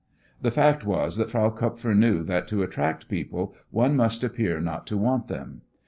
[0.41, 4.87] The fact was that Frau Kupfer knew that to attract people one must appear not
[4.87, 5.61] to want them.